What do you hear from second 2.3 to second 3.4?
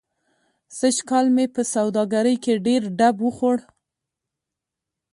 کې ډېر ډب و